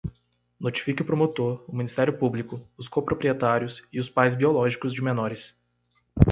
[0.59, 5.55] Notifique o promotor, o Ministério Público, os coproprietários e os pais biológicos de menores.